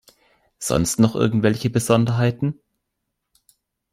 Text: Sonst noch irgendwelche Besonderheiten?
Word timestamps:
Sonst 0.57 0.99
noch 0.99 1.13
irgendwelche 1.13 1.69
Besonderheiten? 1.69 2.59